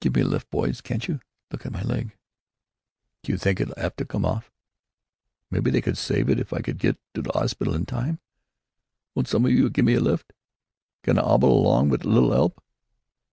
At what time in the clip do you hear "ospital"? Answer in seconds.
7.32-7.76